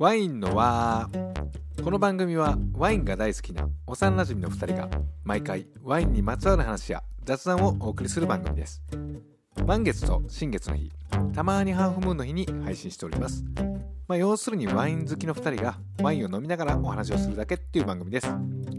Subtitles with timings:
[0.00, 1.10] ワインの輪。
[1.84, 4.88] この番組はワインが大好きな幼馴染の2人が
[5.24, 8.82] 毎回ワインにまつわる話や雑談をお送りする番組です。
[9.66, 10.90] 満月と新月の日
[11.34, 13.44] たまにハーフムーンの日に配信しております。
[14.08, 18.26] まあ、要するにワイン好きの2人がワインを飲みながらお話をするだけっていう番組です。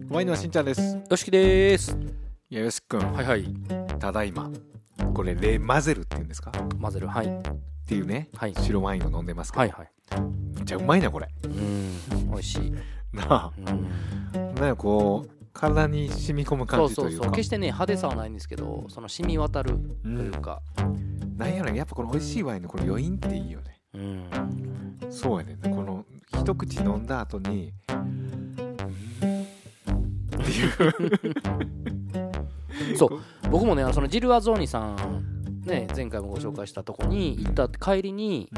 [0.09, 0.97] ワインのはしんちゃんです。
[1.07, 1.95] よしきです。
[2.49, 3.45] いやよしくんはいはい。
[3.99, 4.49] ただいま
[5.13, 6.51] これレマゼルっていうんですか？
[6.81, 7.05] 混ぜる。
[7.05, 7.27] はい。
[7.27, 7.31] っ
[7.85, 8.55] ていうね、はい。
[8.55, 9.91] 白ワインを飲んでますけど、はいはい
[10.65, 11.27] ちゃうまいなこれ。
[11.43, 12.31] うん。
[12.31, 12.71] 美味しい。
[13.13, 13.51] なあ。
[13.57, 13.65] うん。
[14.37, 17.23] なんかこう体に染み込むそうそう感じというか。
[17.25, 20.61] そう決してね派手さはないんですけどその染み渡るというか。
[21.37, 23.81] なんやろやっぱこの美味しいワインのこの余韻っていいよね。
[23.95, 24.29] うん。
[25.09, 26.05] そうやねこの
[26.39, 27.73] 一口飲んだ後に
[30.35, 30.65] ってい
[32.93, 32.97] う。
[32.97, 33.19] そう。
[33.49, 38.49] 僕もねそのジル・アゾーニさんね前回もご紹介したとこに行った帰りに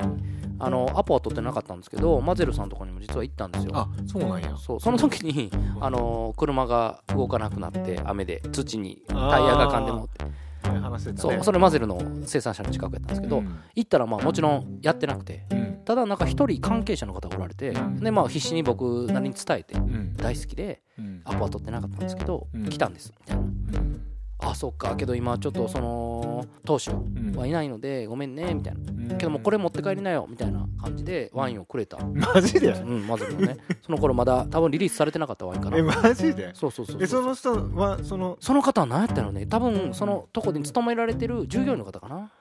[0.59, 3.71] あのアポは取ってなかったんですけどマゼルさんのとこにも実は行ったんですよ。
[3.75, 4.55] あそうなんや。
[4.57, 10.25] そうその時にあの車が動かなくなって雨で土にタイヤが噛んでもって。
[10.63, 11.35] 話してたね。
[11.35, 13.59] そうそれマゼルの生産者の近くやったんですけど、うん。
[13.75, 15.81] 行ったらまあもちろんやってなくてうん。
[15.83, 17.99] ただなんか一人関係者の方がおられてうん。
[17.99, 20.15] でまあ必死に僕なりに伝えてうん。
[20.15, 21.21] 大好きでうん。
[21.25, 22.69] アポは取ってなかったんですけど、うん。
[22.69, 23.43] 来たんですみたいな。
[23.43, 24.12] うん
[24.45, 24.95] あそっか。
[24.95, 27.33] けど今ちょっとその当主うん。
[27.35, 28.53] はいないのでごめんね。
[28.53, 28.79] みたいな。
[28.91, 29.17] うん。
[29.17, 30.27] けどもこれ持って帰りなよ。
[30.29, 31.97] みたいな感じでワインをくれた。
[32.05, 32.71] マジで？
[32.71, 33.57] うんマゼルのね。
[33.81, 36.51] その頃まだ多分リリースされてなかったワインかなえマジで？
[36.53, 39.45] そうそうそうえその人はそのその方は何やったのね？
[39.45, 42.31] 多分そのとこに勤められてる従業員の方かな？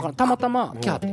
[0.00, 0.14] からん。
[0.14, 1.06] たまたま来はって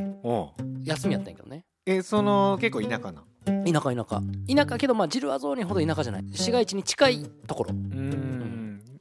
[0.84, 1.66] 休みやったんやけどね。
[1.86, 3.24] えその結構田舎な？
[3.46, 4.22] 田舎田舎。
[4.54, 6.26] 田舎けどまあジルアゾーニほど田舎じゃない。
[6.34, 7.72] 市街地に近いところ。
[7.72, 8.37] うん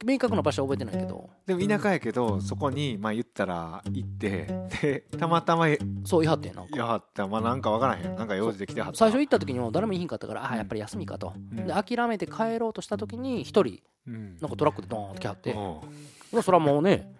[0.07, 1.29] 明確な場所は覚えてないけど。
[1.45, 6.77] でも田舎やけどそこにまあ言ったら行ってでたまたまいそういはってんなんか。
[6.77, 7.27] やはった。
[7.27, 8.15] まあなんかわからへん。
[8.15, 8.97] なんか用事で来てはった。
[8.97, 11.33] 最初行った時にも誰もいひんかったからああやっぱり休みかと。
[11.35, 11.67] うん。
[11.67, 14.37] で諦めて帰ろうとした時に一人うん。
[14.39, 15.53] なんかトラックでドーンって来はって。
[15.53, 16.33] おう。
[16.33, 17.13] まあそれはもうね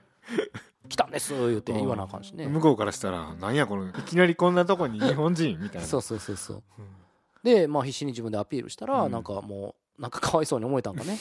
[0.88, 2.48] 来たんです言って言わなあかんしね。
[2.48, 5.88] 向こうからしたらなんやこのいきなりこんなとこに日本人みたいな。
[5.88, 6.64] そうそうそうそう。
[6.80, 6.86] うん。
[7.44, 9.12] でまあ必死に自分でアピールしたらうん。
[9.12, 11.18] なんかもうなんかかわいそうに思えたんかね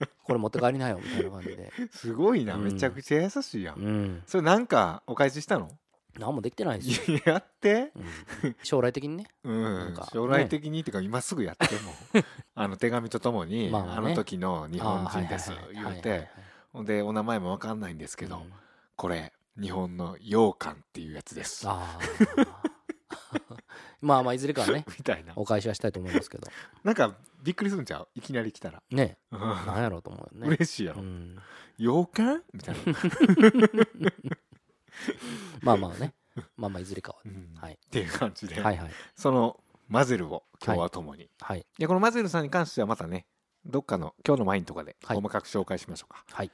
[0.24, 1.72] これ持って帰りなよみたいな感じで。
[1.92, 2.64] すごいなうん。
[2.64, 3.76] めちゃくちゃ優しいやん。
[3.76, 4.22] うん。
[4.26, 5.70] それなんかお返ししたの？
[6.18, 7.92] 何もできてないですよ、やって。
[8.42, 8.56] うん。
[8.62, 9.26] 将来的にね。
[9.44, 9.92] うん。
[9.92, 11.92] んか将来的にっていうか今すぐやっても
[12.54, 13.92] あの手紙とともにまあね。
[13.96, 16.28] あの時の日本人です言うて。
[16.72, 18.52] ほんでお名前もわかんないんですけどうん。
[18.96, 21.66] これ日本の羊羹っていうやつです。
[21.66, 22.46] あー
[24.00, 25.32] まあまあいずれかはね みたいな。
[25.36, 26.46] お返しはしたいと思いますけど。
[26.84, 28.08] なんかびっくりするんちゃう？
[28.14, 28.82] いきなり来たら。
[28.90, 29.18] ね。
[29.30, 29.40] うん。
[29.40, 30.48] なんやろうと思うよね。
[30.56, 31.02] 嬉しいやろ。
[31.02, 31.36] うん。
[31.78, 32.82] 羊羹みたいな。
[35.62, 36.14] まあまあね。
[36.56, 37.54] まあまあいずれかはうん。
[37.56, 37.74] はい。
[37.74, 38.60] っていう感じで。
[38.60, 38.90] はいはい。
[39.14, 41.30] そのマゼルを今日は共に。
[41.40, 41.66] はい。
[41.78, 43.26] でこのマゼルさんに関してはまたね
[43.64, 45.16] どっかの今日のワインとかではい。
[45.16, 46.46] 細かく紹介しましょうか、はい。
[46.46, 46.50] っ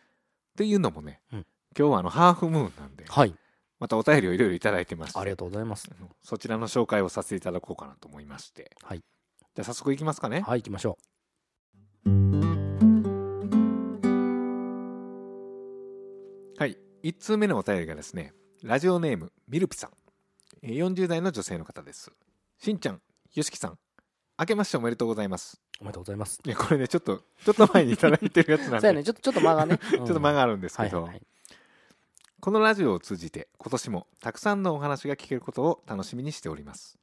[0.57, 1.47] ていうのもね、うん。
[1.77, 3.05] 今日はあのハーフムーンなんで。
[3.09, 3.35] はい
[3.83, 5.91] またお便りをいろいろいただいてましてありがとうございます。
[6.23, 8.99] そちらの紹介をさせていただこうかなと思いましてはい。
[8.99, 10.43] じゃあ早速いきますかね。
[10.43, 10.99] はい行きましょ
[16.61, 16.79] はい。
[17.03, 18.33] 1通目のお便りがですね
[18.63, 19.91] ラジオネームミルピさん。
[20.63, 22.13] えー40代の女性の方です。
[22.61, 23.01] しんちゃん
[23.35, 23.79] よしきさん。
[24.39, 25.61] 明けましておめでとうございます。
[25.81, 26.39] うおめでとうございます。
[26.47, 29.03] いやこれねちょっとちょっと前にいただいてるやつなん そうやでね。
[29.03, 29.77] ちょっとちょっと間がね。
[29.77, 31.27] ち ちょっと間があるんですけど、はいはいはい
[32.45, 36.99] このラジオを通じて今年もたくさんのお話が聞けることを楽しみにしております。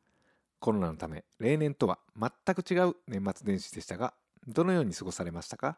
[0.59, 4.13] コロナのため例年とは全く違う年末年始でしたが
[4.49, 5.77] どのように過ごされましたか？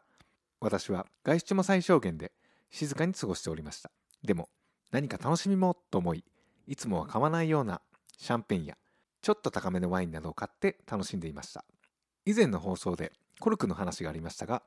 [0.58, 2.32] 私は外出も最小限で
[2.72, 3.92] 静かに過ごしておりました。
[4.24, 4.48] でも
[4.90, 6.24] 何か楽しみもと思い
[6.66, 7.80] いつもは買わないような
[8.18, 8.76] シャンペンや
[9.20, 11.64] ちょっと高めのワインなどを買って楽しんでいました。
[12.26, 14.64] 以前の放送でコルクの話がありましたが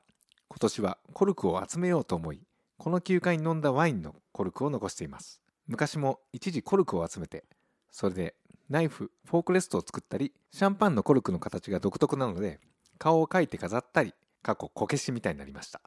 [0.48, 2.40] 今年はコルクを集めようと思い
[2.78, 5.40] この休暇に飲んだワインのコルクを残しています。
[5.66, 7.44] 昔も一時コルクを集めて
[7.90, 8.34] それで
[8.68, 12.60] ナイフフォークレストを作ったりシャンパンのコルクの形が独特なので
[12.98, 15.80] 顔を描いて飾ったり過去こけしみたいになりました。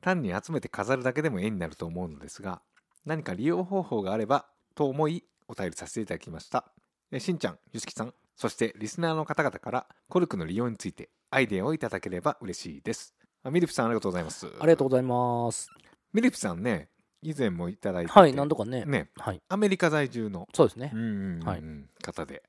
[0.00, 2.60] 単に集めて飾るだけでも絵になると思うのですが
[3.04, 6.64] 何か利用方法があればと思いお便りさせていただきました。
[7.10, 13.14] えしんちゃんゆすきさんそしてリスナーの方々からコルクの利用についてアイデアをいただければ嬉しいです。
[13.50, 14.46] ミルピさんありがとうございます。
[14.46, 15.83] ありがとうございます。
[16.14, 16.88] ミリピさんね
[17.22, 18.84] 以前もいただいててはい何度かね。
[18.86, 19.42] ねはい。
[19.48, 20.90] アメリカ在住の、そうですね。
[20.94, 21.62] うんうんうんはい。
[22.02, 22.42] 方で。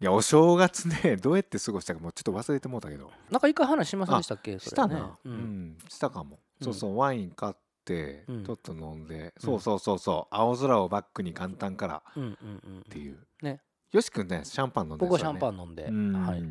[0.00, 3.10] いやお正月ね どうやって過ごしたかもうちょっと忘れてもうたけど。
[3.30, 4.58] なんか一回話しませんでしたっけ？
[4.58, 4.70] それね。
[4.70, 5.34] したな、ううん
[5.74, 6.64] んしたかも、うん。
[6.64, 8.44] そうそうワイン買っってうん。
[8.44, 10.34] ちょっと飲んで、そうそうそうそう。
[10.34, 12.02] 青空をバックに元旦から。
[12.16, 12.80] うんうんうん。
[12.80, 13.18] っていう。
[13.42, 13.60] ね。
[13.90, 16.12] よし君ねシャンパン飲んで僕はシャンンパン飲んで、うん。
[16.12, 16.42] はい、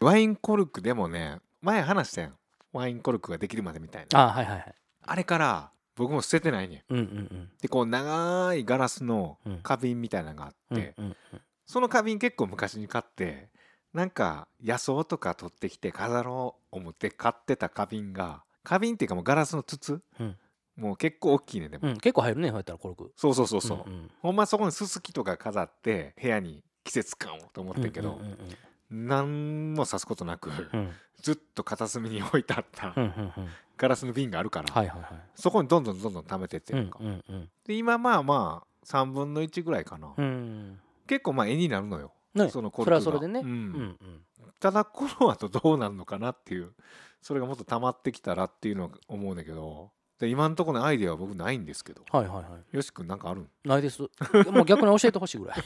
[0.00, 2.36] ワインコルクでもね前話したやん。
[2.72, 4.20] ワインコルクができるまでみたいな。
[4.20, 4.74] あはいはいはい。
[5.02, 6.84] あれから僕も捨ててないね。
[6.90, 7.50] んうんうん。
[7.60, 9.60] でこう長いガラスのうん。
[9.62, 11.16] 花瓶みたいなのがあって、うんうん
[11.66, 13.48] その花瓶結構昔に買って
[13.94, 20.36] なんか野草とか取ってきて飾ろう思って買ってた花瓶が花瓶っていうかもうガラスの筒、うん。
[20.74, 23.12] もう結構大きいねでも、うん、結構入るねそうやったらコルク。
[23.14, 24.10] そうそうそうそう、んん。
[24.20, 28.36] ほんまそこにすすきとか飾って部屋に季節感をと思ってんけど、うんうん
[28.90, 30.50] 何もさすことなく、
[31.20, 32.94] ずっと片隅に置いてあった
[33.76, 34.94] ガラスの瓶があるから、
[35.34, 36.98] そこにどんどんどんどん溜めてってうんるか、
[37.66, 40.80] で今まあまあ3分の1ぐらいかな、うん。
[41.06, 42.12] 結構まあ絵になるのよ。
[42.34, 43.96] ねそのコそルクがれはそれでね、うん。
[44.58, 46.72] ただこの後どうなるのかなっていう
[47.22, 52.02] それがもっと溜まってきたらっていうのを思うんだけどで今のところのアイデアは僕ないんですけど。
[52.10, 52.76] はいはいはい。
[52.76, 53.48] よし君なんかあるん？
[53.64, 54.02] ないです。
[54.02, 54.08] も
[54.62, 55.56] う逆に教えてほしいぐらい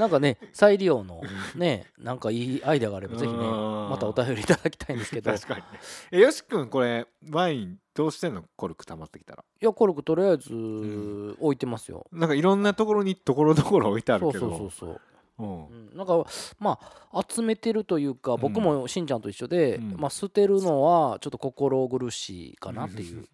[0.00, 1.20] なんかね再利用の
[1.54, 5.30] ねなんかいいアイデアがあればぜひねまたお便りいただきたいんですけど。
[5.30, 5.66] い確かにね
[6.10, 8.42] えよし君これワインどうしてんの？
[8.56, 9.44] コルク溜まってきたら。
[9.60, 11.36] やコルクとりあえずん。
[11.38, 14.48] 置いてますよ、なんかいろんなところにところどころ置いてあるそうけど。
[14.48, 15.00] そうそうそう
[15.38, 15.42] う。
[15.42, 15.66] ん。
[15.66, 15.96] うん。
[15.96, 16.24] なんか
[16.58, 16.78] ま
[17.12, 19.96] あ集めてるというか僕もしんちゃんと一緒で、うん。
[19.98, 23.28] まあ、捨てるのはちょっと心苦しいかなっていう。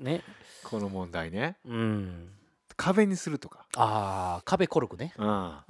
[0.00, 0.22] ね。
[0.64, 1.58] この問題ね。
[1.64, 2.32] うん
[2.78, 3.66] 壁にするとか。
[3.76, 5.12] ああ壁コルクね。
[5.18, 5.26] うん。
[5.28, 5.64] あ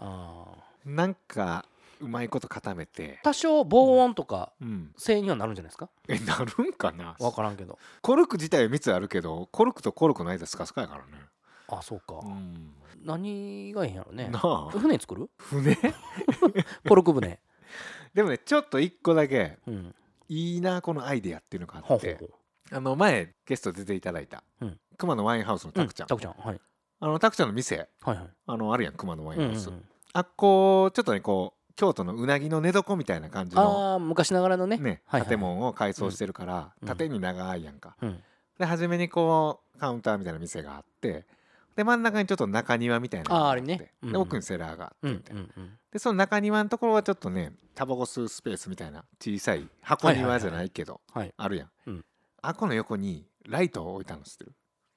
[0.86, 0.88] ー。
[0.88, 1.64] なんか
[2.00, 3.18] うまいこと固めて。
[3.24, 4.92] 多少防音とかうん。
[4.96, 5.88] 性にはなるんじゃないですか？
[6.06, 7.16] えなるんかな？
[7.18, 7.78] 分からんけど。
[8.02, 11.24] コルク自体は蜜あるけどコルクとコルクの間スカスカやからね。
[11.68, 12.74] あそうか、うん。
[13.04, 14.28] 何がいいんやろね。
[14.28, 14.68] なあ。
[14.70, 15.30] 船作る？
[15.38, 15.76] 船？
[16.86, 17.38] コルク船。
[18.14, 19.94] でもねちょっと一個だけうん。
[20.28, 22.18] いいなこのアイデアっていうのがあって。
[22.70, 24.44] あの前ゲスト出ていただいた。
[24.60, 24.78] うん。
[24.98, 26.06] 熊のワインハウスのタクちゃん。
[26.06, 26.32] うタクちゃん。
[26.34, 26.60] はい
[27.00, 28.28] あのタクちゃんの店はいはい。
[28.46, 29.68] あのあるやん熊のワインハウス。
[29.68, 29.84] うんうんうん。
[30.12, 34.78] あっこちょっとねこう京都のうなぎの寝床みたいな感じのああ昔ながらのね。
[34.78, 35.28] ねはいはい。
[35.28, 36.88] 建物を改装してるからうん。
[36.88, 37.96] 縦に長いやんか。
[38.02, 38.22] うん。
[38.58, 41.26] で初めにこうカウンターみたいな店があって
[41.76, 43.92] で真ん中にちょっと中庭みたいなのがあってれね。
[44.02, 45.42] うんで奥にセラーがあってうんみたいな。
[45.42, 52.04] うんうんでその中庭のところはちょっとねタバコ吸うスペースみたいな小さい箱庭じゃないけどはいあるやん、うん。
[52.42, 54.52] あこの横にライトを置いたの知ってる？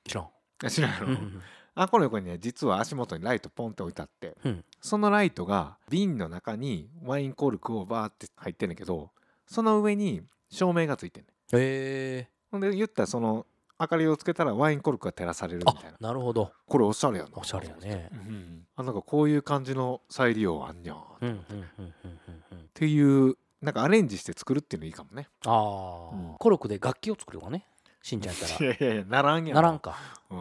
[0.05, 0.27] 知らん。
[0.65, 1.41] あ知らんやろ、うんうん
[1.75, 4.65] あこの横にね実は足元にライトポンって置いてあってうん。
[4.81, 9.11] そのライトが瓶の中にワインコルクをバーって入ってんねんけど
[9.45, 13.45] その上に照明がついてんねんへえほんで言ったらその
[13.79, 16.51] 明かりをつけたらワインコルクが照らされるみたいあななるほど。
[16.67, 17.29] これおしゃれやな。
[17.33, 18.09] おしゃれやね。
[18.13, 18.67] うん。
[18.75, 21.01] あなんかこういう感じの再利用あんにゃんっ
[22.75, 25.27] ていうなんかアレンジして作るっていうのいいかもね。
[25.47, 26.35] ああ、うん。
[26.37, 27.65] コルクで楽器を作るわね
[28.03, 28.71] しんちゃんやったら。
[28.71, 29.97] いやいやならんやならんか。
[30.29, 30.37] うん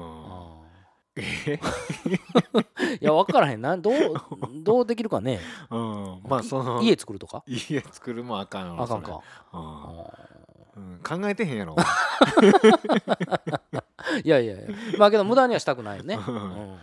[3.00, 3.76] いや分からへんな。
[3.76, 3.94] どう
[4.62, 5.40] どうできるかね。
[5.70, 6.20] うん。
[6.28, 6.82] まあその。
[6.82, 7.43] 家作るとか？
[7.46, 8.84] 家作るもあかんわ。
[8.84, 9.20] あかんか。
[9.52, 10.93] うん。
[10.93, 11.00] うん。
[11.02, 11.75] 考えてへんやろ。
[11.75, 11.82] ー
[14.25, 14.69] いやいやいや。
[14.99, 16.37] まあけど無駄にはしたくないよね、ううん。
[16.75, 16.78] ん、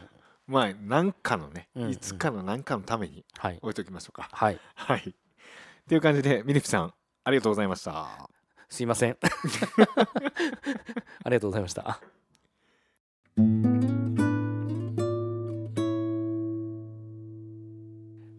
[0.47, 3.59] まあ何かのね、うんいつかの何かのためにはい。
[3.61, 4.29] 置いときましょうか。
[4.31, 4.59] はい。
[4.75, 4.99] はい。
[4.99, 5.03] っ
[5.87, 8.29] ていう感じでミニピさんありがとうございました。
[8.69, 9.17] すいません。
[11.23, 12.01] ありがとうございました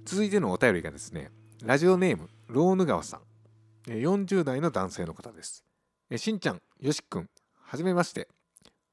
[0.09, 1.31] 続いてのお便りがですね
[1.63, 3.21] ラジオネームローヌ川さん。
[3.91, 5.67] えー40代の男性の方です。
[6.09, 7.29] えーしんちゃんよしくん
[7.63, 8.27] はじめまして。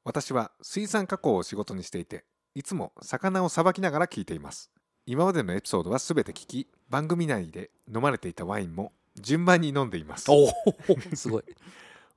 [0.04, 4.72] 私は水産加工を仕事にしていていつも魚をさばきながら聞いています。
[5.06, 10.30] 今までのエピソードは全て聞き番組内で飲まれていたワインも順番に飲んでいます。
[10.30, 10.52] おお
[11.16, 11.44] すごい。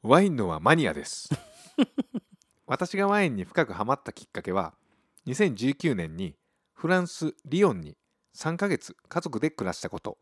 [0.02, 1.28] ワインのはマニアです。
[2.66, 4.74] 私がワインに深くハマったきっかけは
[5.28, 6.34] 2019年に
[6.74, 7.96] フランス・リヨンに
[8.36, 10.18] 3ヶ月家族で暮らしたこと。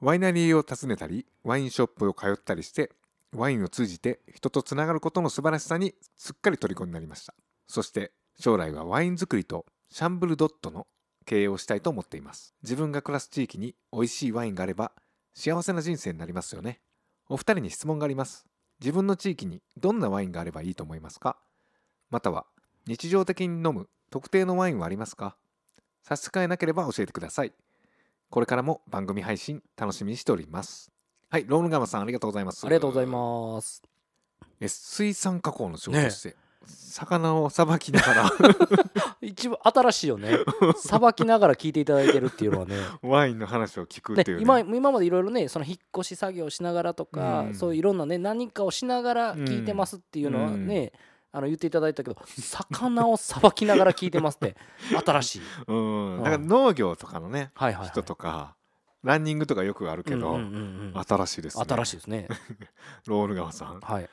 [0.00, 2.90] ワイナリーを訪ねたりワインショップを通ったりして
[3.32, 7.34] ワインを通じて人とつながることの素晴らしさにすっかり虜になりました。
[7.66, 10.86] そして将来はワイン作りとシャンブルドットの
[11.24, 12.54] 経営をしたいと思っています。
[12.62, 14.92] 自分が暮らす地域に美味しいワインがあれば
[15.32, 16.80] 幸せな人生になりますよね。
[17.28, 18.44] お二人に質問があります。
[18.80, 21.38] 自分の地域にどんなワインがあればいいと思いますか？
[22.10, 22.44] または
[22.86, 25.36] 日常的に飲む特定のワインはありますか？
[26.04, 27.52] 差し支えなければ教えてください。
[28.28, 30.92] これからも番組配信楽しみにしております。
[31.30, 32.66] はいローヌガマさんありがとうございます。
[32.66, 33.82] ありがとうございます。
[34.60, 38.30] え水産加工の仕事をして、魚をさばきながら。
[39.22, 40.36] 一番新しいよね。
[40.76, 42.76] さばきながら聞いていただいてるっていうのはね。
[43.02, 44.42] ワインの話を聞くっねていう、ね。
[44.42, 47.54] 今今までいろいろねその引っ越し作業しながらとか、うん。
[47.54, 50.92] そういういろんなね何かをしながら聞いてますっていうのはね、
[51.36, 54.56] あの言っていただいたけど魚をさばきながら聞いてますって
[55.04, 55.42] 新しい。
[55.66, 56.16] うん。
[56.18, 56.22] うん。
[56.22, 58.54] だから農業とかのねはいはい、はい、人とか
[59.02, 61.04] ランニングとかよくあるけど、うんうんうんうん。
[61.04, 61.64] 新しいですね。
[61.68, 62.28] 新しいですね。
[63.08, 63.80] ロール川さん。
[63.80, 64.08] はい。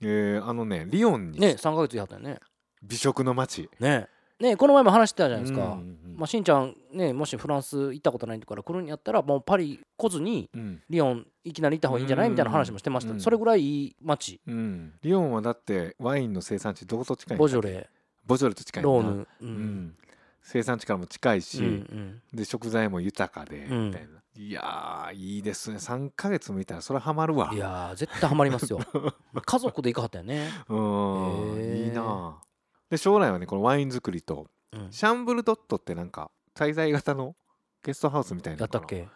[0.00, 2.38] えー、あのねリヨンにね3ヶ月やったよね。
[2.84, 3.68] 美食の街。
[3.80, 4.08] ね。
[4.38, 6.16] ねこの前も話してたじゃないですか、うんうん。
[6.16, 10.82] まあ、しんちゃんねもしフランス行ったことないから来るんやったらもうパリ来ずにうん。
[10.88, 13.20] リヨンいきなり行った方がいいんじゃないみたいな話もしてました、うん。
[13.20, 14.40] それぐらいいい街。
[14.46, 14.92] うん。
[15.02, 17.88] リヨンはだってワインの生産地どこと近いボジョレ。
[18.26, 19.50] ボジョレと近いローヌ、ううん。
[19.50, 19.94] ん、
[20.42, 22.22] 生産地からも近いし、うんうん。
[22.32, 23.86] で食材も豊かで、うん。
[23.88, 24.08] みたいな。
[24.36, 25.76] いやーいいですね。
[25.76, 27.50] 3ヶ月もいたらそれはハマるわ。
[27.52, 28.78] いやー絶対ハマりますよ。
[29.44, 31.76] 家族で行かはったよね、 うん。
[31.76, 32.44] いいなあ。
[32.88, 37.34] で将来はねこのワイン作りとうん、シャンブルドットってなんか滞在型の
[37.82, 38.80] ゲストハウスみたいなのかな。
[38.80, 39.08] やったっけ？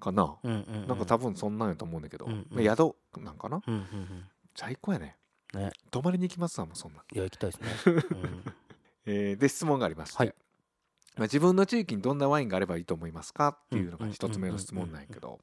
[0.00, 2.46] かな、うんうん、うん、なんか多分そんなんやと思うんだけど、うんうん。
[2.50, 3.62] まあ宿なんかな？
[3.66, 4.24] うんうんうん。
[4.56, 5.16] 最高やね。
[5.54, 5.70] ね。
[5.90, 8.44] 泊まりに行きますわもうそんなん、いや行きたいですね、 うん。
[9.06, 10.34] えーで質問がありまして、はい。
[11.16, 13.48] まあ、自分の地域にどんなワインがあればいいと思いますか？
[13.48, 15.38] っていうのが一つ目の質問なんやけど。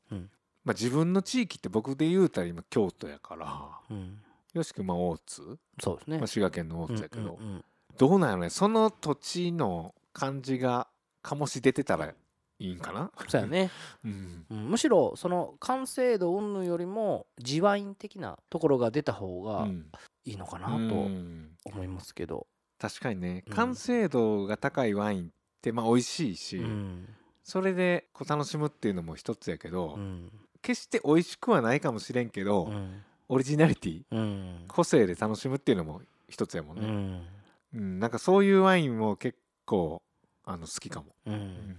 [0.64, 3.80] まあ自分の地域って僕で言うたら今京都やから。
[3.90, 4.22] うん、
[4.54, 7.66] よしくまあ大津、そうですね、まあ、滋賀県の大津やけど、うんうんうん。
[7.98, 8.50] どうなんやろね？
[8.50, 10.88] その土地の感じが
[11.24, 12.16] 醸し出てたらい
[12.60, 13.72] いんかな、そうやね、
[14.06, 19.92] うん、うん、むしろその完成度云々よりも地ワイン的なところが出た方がうん。
[20.24, 21.58] いいのかなうとん。
[21.66, 22.48] 思いますけど、
[22.78, 23.44] 確かにね。
[23.48, 23.54] うん。
[23.54, 27.10] 完成度が高いワインってまあ美味しいし、うん。
[27.44, 30.32] それでこう楽しむっていうのも一つやけど、うん。
[30.62, 33.04] 決して美味しくはないかもしれんけど、うん。
[33.30, 34.66] オリジナリティうん。
[34.68, 37.28] 個性で楽しむっていうのも一つやもんね、うん。
[37.74, 38.00] うん。
[38.00, 40.02] なんかそういうワインも結構
[40.44, 41.36] あの好きかも、ううん。
[41.36, 41.78] ん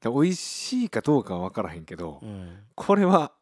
[0.00, 2.58] で美味しいかどうかは分からへんけど、うん。
[2.74, 3.32] これは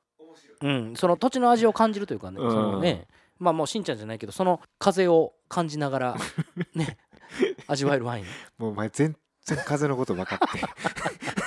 [0.62, 2.50] うん、その土地の味を感じるというかね、うん。
[2.50, 3.06] そのね
[3.38, 6.16] まあもうしんちゃんじゃないけどその風を感じながら
[6.74, 6.98] ね
[7.66, 8.24] 味わえるワイン、
[8.58, 10.60] もうお前全然風のこと分かって。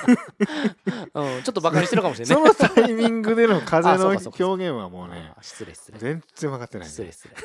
[1.13, 2.43] うん、ちょっとバカにしてるかもしれそない。
[2.43, 5.99] ねのタイミングでの風あの表現はもうね失礼失礼。
[5.99, 7.35] 全然分かってない、ね、失礼失礼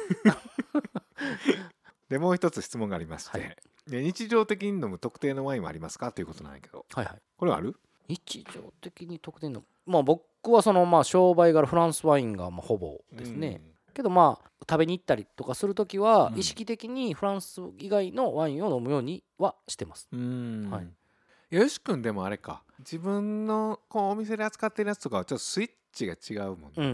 [2.08, 3.56] でもう一つ質問がありまして、はい
[3.88, 6.12] で日常的に飲む特定のワインはありますか？
[6.12, 6.84] ということなんやけど。
[6.92, 7.22] はいはい。
[7.38, 7.74] これはある？
[8.06, 10.22] 日常的に特典のまあ僕
[10.52, 13.62] はそのまあ商売柄フランスワインがまあほぼですね、
[13.94, 16.38] けどまあ食べに行ったりとかする時はうん。
[16.38, 20.06] 意識的にフランス以外のワインを飲むようにはしてます。
[20.12, 20.70] うんうん。
[20.70, 21.56] はい。
[21.56, 22.62] よし君でもあれか。
[22.80, 26.92] 自分のこうお店で扱ってるやつとかはちょっとスイッチが違うもんね、うんうんう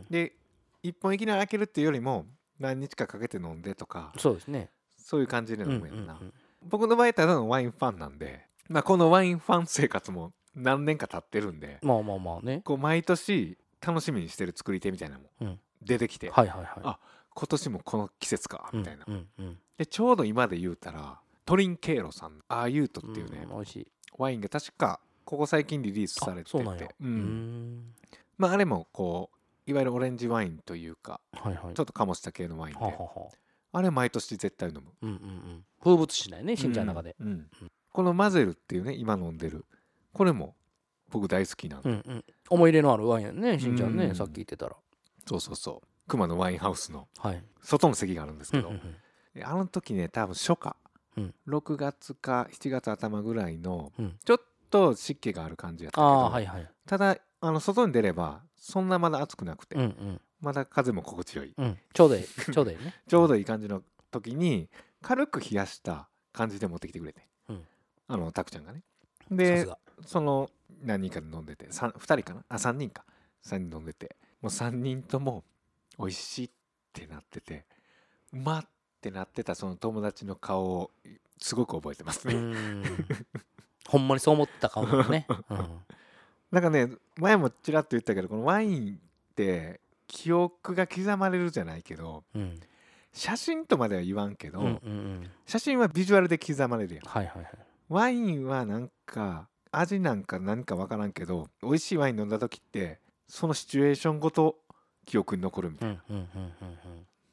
[0.00, 0.06] ん。
[0.10, 0.34] で
[0.82, 2.26] 一本いきなり開けるっていうよりも
[2.58, 4.70] 何日かかけて飲んでとかそうですね。
[4.96, 6.32] そういう感じでうんうん飲むやんな、うん。
[6.62, 12.62] 僕の場合ただのワインファンなんで、まあ、このワインファン生活も何年か経ってるんでまあまあまあね。
[12.64, 15.60] こう毎年楽しみにしてる作り手みたいなのもうん。
[15.82, 16.68] 出てきて、はいはいはい。
[16.84, 16.98] あ
[17.34, 19.58] 今年もこの季節かみたいな、うんうん。
[19.76, 23.86] でちょうど今で言うたらトリンケーロさんアーユートうんっていうね、ん美味しい。
[24.16, 26.50] ワインが確かここ最近リリースされてて。
[26.50, 26.86] そうなんや。
[26.86, 27.94] ううんん。
[28.38, 31.74] まあ、あれもこういわゆるオレンジワインというかはいはい。
[31.74, 33.28] ちょっと醸した系のワインでははは
[33.72, 33.82] あ。
[33.82, 34.82] れ毎年絶対飲む。
[35.02, 35.18] うんうんう
[35.56, 35.64] ん。
[35.82, 37.16] 風物詩だよねしんちゃんの中で。
[37.20, 37.48] うんうん
[37.92, 39.64] このマゼルっていうね今飲んでる。
[40.12, 40.56] これも
[41.10, 42.24] 僕大好きなんで、うんうん。
[42.50, 43.96] 思い入れのあるワインやねしんちゃんうん。
[43.96, 44.76] ねさっき言ってたら。
[45.26, 45.88] そうそうそう。
[46.08, 47.44] 熊のワインハウスのはい。
[47.62, 48.94] 外の席があるんですけど、うんうん
[49.34, 50.76] であの時ね多分初夏、
[51.16, 51.34] うん。
[51.48, 54.16] 6月か7月頭ぐらいのうん。
[54.24, 54.40] ちょっ
[54.70, 56.68] と湿気がある感じやったけど、ああはいはい。
[56.86, 60.20] ただあの外に出ればそんなまだ暑くなくて、うんうん。
[60.40, 61.52] まだ風も心地よい。
[61.54, 61.78] うん。
[61.92, 62.24] ちょうどいい。
[62.50, 62.94] ちょうどいいね。
[63.06, 64.70] ちょうどいい感じの時に
[65.02, 67.66] 軽く冷やした感じで持ってきてくれて、うん。
[68.08, 68.82] あのタクちゃんがね。
[69.28, 69.68] さで
[70.06, 71.66] その何人かで飲んでて。
[71.66, 72.44] 2人かな？
[72.48, 73.04] あ3人か。
[73.44, 74.16] 3人飲んでて。
[74.40, 75.44] もう3人とも
[75.98, 76.50] 美味しいっ
[76.94, 77.66] てなってて。
[78.32, 78.66] うまっ
[79.02, 80.90] てなってたその友達の顔を
[81.36, 82.82] すごく覚えてますうね、ん。
[83.86, 85.26] ほんまにそう思ってた顔だね。
[85.50, 85.84] うん
[86.54, 92.60] なんかね前もちらっと言ったけどこのワインって記憶が刻まれるじゃないけどうん
[93.12, 97.04] 写真とまでは言わんけど、うんうんうん写真はビジュアルで刻まれるやん。
[97.04, 97.52] はいはいはい
[97.88, 104.56] ワインはなんか味なんか何か分からんけど美味しいワイン飲んだ時ってそのシチュエーションごと
[105.04, 106.52] 記憶に残るみたいな,、うんうんうん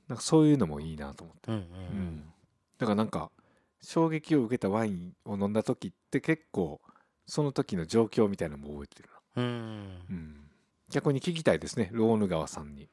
[0.07, 1.61] なんかそういうのもいいなと思って、うんうん。
[1.61, 1.65] う
[2.01, 2.23] ん。
[2.77, 3.31] だからなんか
[3.81, 6.81] 衝撃を受けたワインを飲んだ時って結構
[7.25, 9.49] その時の状況みたいなのも覚えてるな、うん。
[10.09, 10.49] うん、
[10.89, 11.89] 逆に聞きたいですね。
[11.93, 12.89] ローヌ川さんに。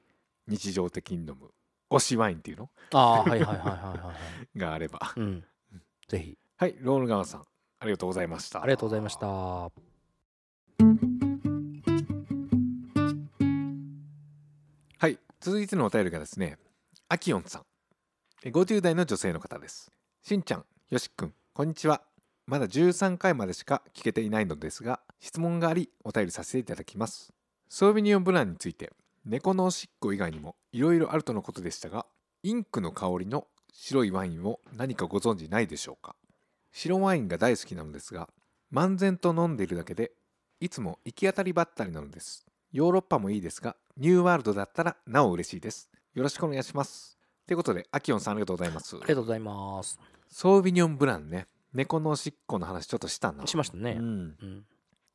[0.46, 1.50] 日常的に飲む。
[1.90, 2.70] 推しワインっていうの？
[2.92, 4.14] あはいはいはいはいはいは
[4.54, 4.58] い。
[4.58, 5.12] があれば。
[5.16, 5.44] うん。
[6.08, 6.38] ぜひ。
[6.56, 7.44] はいロールガワさん。
[7.80, 8.62] ありがとうございました。
[8.62, 9.26] ありがとうございました。
[9.26, 9.70] は
[15.08, 16.58] い続いてのお便りがですね
[17.08, 17.62] アキオンさん。
[18.42, 19.92] え50代の女性の方です。
[20.22, 22.02] しんちゃんよしくんこんにちは
[22.48, 27.30] まだ13回までしか聞けていないのですが質問がありお便りさせていただきます。
[27.68, 28.90] ソービニオンブランについて
[29.26, 32.06] 猫のおしっこ以外にもいろいろあるとのことでしたが
[32.42, 36.16] インクの香りの白いワインを何かご存知ないでしょうか？
[36.72, 38.30] 白ワインが大好きなのですが
[38.72, 40.12] 漫然と飲んでいるだけで
[40.58, 42.46] いつも行き当たりばったりなのです。
[42.72, 45.90] ヨーロッパもいいですがニューワールドだったらなお嬉しいです。
[46.14, 47.18] よろしくお願いします。
[47.46, 48.96] ということでアキオンさんありがとうございます。
[48.96, 49.98] ありがとうございます。
[50.30, 53.46] ソービニョンブランね猫のおしっこの話ちょっとしたな。
[53.46, 53.96] しましたね。
[53.98, 54.64] うん、うん。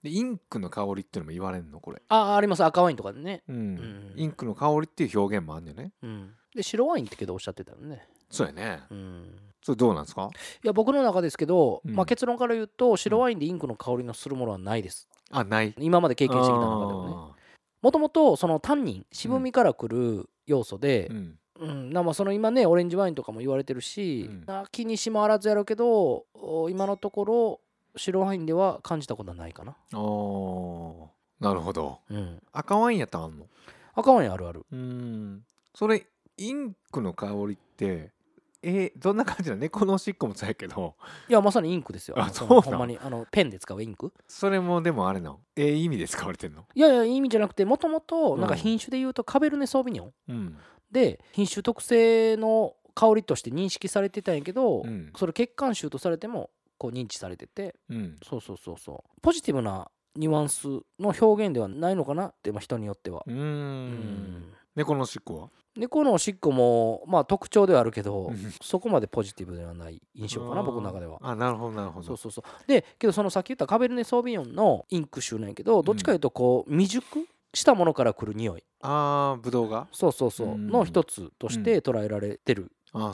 [0.03, 2.01] でインクの香りっていうのも言われんのこれ。
[2.10, 2.63] ああります。
[2.63, 3.43] 赤ワインとかでね。
[3.48, 4.13] うん、うん。
[4.15, 5.91] インクの香りっていう表現もあるんだよね。
[6.01, 6.31] うん。
[6.53, 8.07] で白ワインってけどおっしゃってたよね。
[8.29, 8.83] そうやね。
[8.89, 9.39] うん。
[9.63, 10.29] それどうなんですか？
[10.63, 11.95] いや僕の中ですけど、うん。
[11.95, 15.07] まあ、結論から言うと白ワインでインクの香りのするものはないです。
[15.31, 15.74] あない。
[15.79, 17.15] 今まで経験してきた中ではね。
[17.81, 21.89] もともとそのタンニン渋みからくる要素であー、うんうん。
[21.91, 24.43] なまあその今ねオレンジワインとかも言われてるし、うん。
[24.45, 27.62] な気にしもあらずやろうけどお今のところ
[27.95, 31.43] 白ワインでは感じたことはないかな、おー。
[31.43, 32.00] なるほど。
[32.10, 33.45] うん、赤ワインやったらあんの？
[33.93, 34.65] 赤ワインあるある。
[34.72, 35.43] うん。
[35.75, 36.07] それ
[36.38, 38.12] インクの香りって
[38.63, 39.62] えーどんな感じなの？
[39.62, 40.95] 猫のおしっこもそうやけど。
[41.29, 42.15] いやまさにインクですよ。
[42.17, 44.12] あのそそうほんまにあのペンで使うインク。
[44.27, 45.39] それもでもあれなの？
[45.55, 46.65] ええ意味で使われてんの？
[46.74, 48.60] いやいやいい意味じゃなくてもともとなんかうん。
[48.60, 50.12] 品種で言うとカベルネ・ソービニョン。
[50.29, 50.57] うん
[50.93, 55.12] で品種特性の香りとして認識されてたんやけど、うん。
[55.17, 58.17] それ血管臭とされてもこう認知されててうん。
[58.23, 59.21] そうそうそうそう。
[59.21, 60.67] ポジティブなニュアンス
[61.00, 63.35] の表現ではないのかなって、まあ、人によっては、うん。
[63.35, 64.53] ん。
[64.75, 65.50] 猫のおしっこは？
[65.75, 68.53] 猫のおしっこもまあ特徴ではあるけど、うん。
[68.62, 71.17] そこまでポジティブではない印象かな僕の中では。
[71.23, 72.05] あなるほどなるほど。
[72.05, 72.67] そうそうそう。
[72.67, 78.63] でけどそのさっき言ったカベルネ・ソービヨンのインク臭なんやけどどっちかいうとこう未熟したものから来る匂い。
[78.81, 79.87] ああブドウが？
[79.92, 80.48] そうそうそう。
[80.53, 80.68] うん。
[80.68, 82.72] の一つとして捉えられてる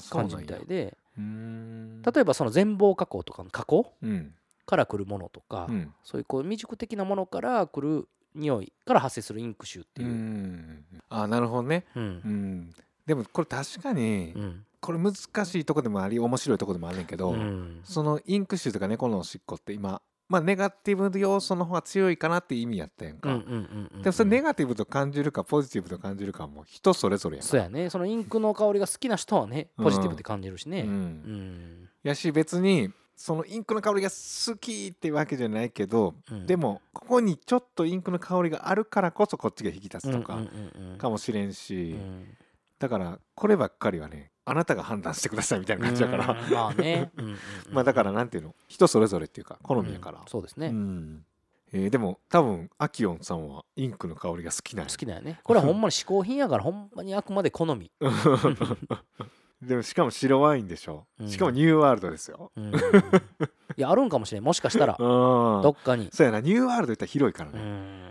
[0.10, 0.98] 感じみたいで。
[1.18, 4.34] 例えばその全貌加工とかの加工うん。
[4.66, 5.94] から来るものとか、うん。
[6.04, 10.06] そういうこう未熟的なものから来る匂いから発生するインク臭ってう。
[10.06, 10.14] いう。
[10.14, 11.86] んあなるほどね。
[11.96, 12.04] うん。
[12.04, 12.74] うん。
[13.06, 14.66] でもこれ確かにうん。
[14.80, 17.82] これ難しいとこでもあり面白いとこでもあるんやけど、うん。
[17.84, 27.90] そのインク臭とか猫のおしっこって今まあネガティブ要素の方が強いかなって意味やったやんか、でもそれネガティブと感じるかポジティブと感じるかはもう人それぞれやんかそうやね。
[27.90, 30.82] そのインクの香りが好きな人はねポジティブって感じるしね。
[30.82, 30.94] ううん。
[30.94, 36.46] んやし別にそのインクの香りが好きってわけじゃないけど、うん。
[36.46, 40.40] でもここにちょっとインクの香りがあるからこそこっちが引き立つとか
[41.00, 42.28] かもしれんし、うん。
[42.78, 47.12] だからこればっかりはねあなたが判断してくださいみたいな感じだから、うんまあね。
[47.18, 47.38] うんうんうん。
[47.72, 48.56] まあだからなんていうの？
[48.68, 50.20] 人それぞれっていうか好みやから。
[50.20, 51.24] うん、そうですうねん。
[51.72, 54.92] えーでも多分アキオンさんはインクの香りが好きなんや。
[54.92, 55.40] 好きだよね。
[55.44, 57.92] これはほんまに嗜好品やからほんまにあくまで好み。
[59.62, 61.30] でもしかも白ワインでしょ、うん。
[61.30, 62.52] しかもニューワールドですよ。
[62.56, 62.70] うん。
[62.70, 62.72] い
[63.76, 64.44] やあるんかもしれん。
[64.44, 64.96] もしかしたら。
[64.98, 65.62] うん。
[65.62, 66.10] どっかに。
[66.14, 66.40] そうやな。
[66.40, 68.10] ニューワールドいったら広いからうね、ん。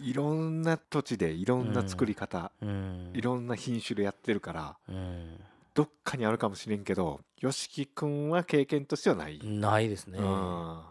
[0.00, 3.12] いろんな土地でいろんな作り方、うん。
[3.14, 4.76] いろんな品種でやってるから。
[4.88, 5.40] うん
[5.74, 10.18] どっかにあるかもしれんけど YOSHIKI 君は経験としてはない、ないですね。
[10.18, 10.24] うん。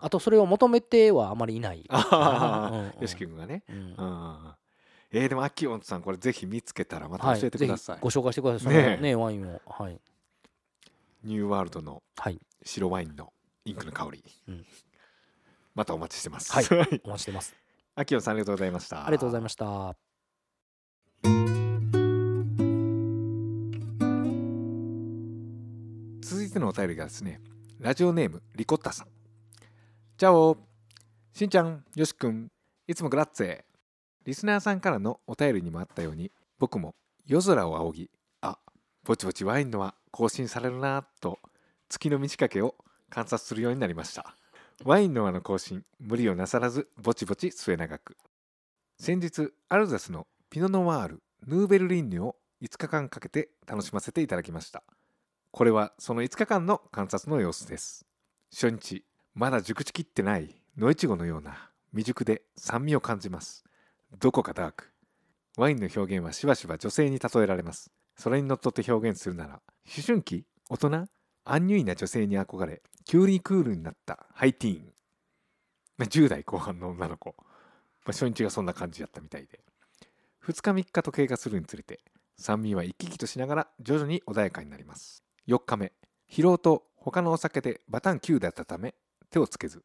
[0.01, 1.85] あとそれを求めてはあまりいない。
[1.89, 3.75] YOSHIKI 君がね、うん。
[3.75, 4.55] うん。
[5.11, 8.73] えーでもアキオンさんこれぜひ見つけたらまたはい教えてください、ぜひご紹介してください。
[8.73, 9.61] ねねワインを。
[9.65, 9.99] はい。
[11.23, 12.39] ニューワールドのはい。
[12.63, 13.31] 白ワインの
[13.65, 14.65] インクの香り、うん。
[15.75, 16.51] またお待ちしてます。
[16.51, 16.65] はい。
[17.05, 17.55] お待ちしてます。
[17.95, 19.05] アキオンさんありがとうございました。
[19.05, 19.95] ありがとうございました
[26.53, 27.41] てのお便りがですね
[27.79, 29.07] ラジオネームリコッタさん。
[30.17, 30.57] チャオ。
[31.33, 32.49] しんちゃんよしくん
[32.87, 33.63] いつもグラッツェ
[34.25, 36.93] リスナーさんからのお便りにもあったように僕も
[37.25, 38.09] 夜空を仰ぎ
[38.41, 38.59] あ
[39.03, 41.39] ぼちぼちワインのは更新されるなと
[41.89, 42.75] 月の満ち欠けを
[43.09, 44.35] 観察するようになりました。
[44.85, 48.15] ワインの輪の更新無理をなさらずぼちぼち末永く。
[48.99, 54.83] 先日アルザスのピノノワールヌーベルリンニュを5日間かけて楽しませていただきました。
[55.53, 58.07] これはその5日間の観察の様子です。
[58.51, 59.03] 初日
[59.35, 63.63] まだ熟しきってない野いちごのような未熟で酸味を感じます。
[64.19, 64.89] どこかダーク。
[65.55, 67.91] ワインの表現はしばしば女性に例えられます。
[68.17, 71.05] それにのっとって表現するなら思春期大人
[71.45, 74.93] アンニュイな女性に憧れ急にクールになったハイティーン。
[75.99, 77.43] まあ10代後半の女の子、ま
[78.07, 79.59] あ、初日がそんな感じだったみたいで。
[80.47, 81.99] 2日3日と経過するにつれて
[82.37, 85.23] 酸味は生き生きとしながら徐々に穏やかになります。
[85.47, 85.91] 4日目。
[86.29, 88.95] 疲労と他のお酒でバタン9だったため
[89.29, 89.83] 手をつけず。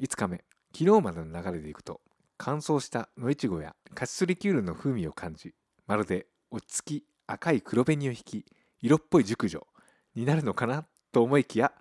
[0.00, 0.44] 5日目。
[0.72, 2.00] 昨日までの流れでいくと
[2.36, 5.54] 乾燥した野いちごやカシスリキュールの風味を感じ
[5.86, 8.44] まるで落ち着き赤い黒紅を引き
[8.82, 9.66] 色っぽい熟女
[10.14, 11.72] になるのかなと思いきや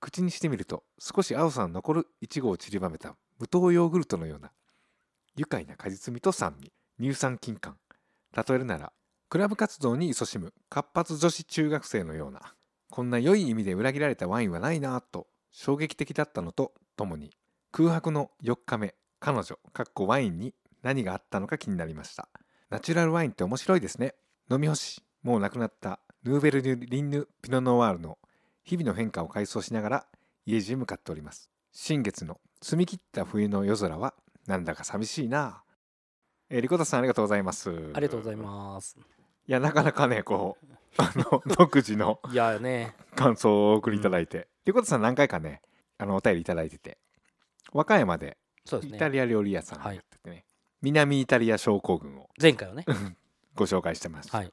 [0.00, 4.50] 口にしてみると少し青さの残るいちごを散りばめた無糖ヨーグルトのような
[5.36, 6.72] 愉快な果実味と酸味。
[7.00, 7.76] 乳酸菌感。
[8.36, 8.92] 例えるなら
[9.34, 12.54] クラブ活動に勤しむ活発女子中学生のような
[12.88, 17.32] こんな良い意味で裏切られたワインはないなと衝撃的だったのとともに
[17.72, 22.28] 空白の4日目彼女かっこワインに何があったのか気になりました。
[22.70, 24.14] ナチュラルワインって面白いですね。
[24.52, 28.18] 飲み干しもうなくなったヌーベル・リンヌ・ピノ・ノワールの
[28.62, 30.06] 日々の変化を回想しながら
[30.46, 31.50] 家路へ向かっております。
[31.72, 34.14] 新月の澄み切った冬の夜空は
[34.46, 35.64] なんだか寂しいな。
[36.50, 37.70] えー、リコタさんありがとうございます。
[37.94, 38.96] ありがとうございます。
[39.46, 42.94] いやなかなかねこう あの独自のいやね。
[43.16, 45.60] 感想をお送りいただいて、リコタさん何回かね
[45.98, 46.98] あのお便りいただいてて。
[47.72, 48.96] 和歌山でそうですね。
[48.96, 50.44] イタリア料理屋さんやっててね、
[50.82, 52.84] 南イタリア症候群を前回はね。
[53.56, 54.52] ご紹介してます、はい。